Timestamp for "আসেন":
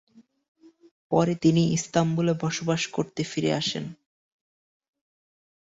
3.53-3.85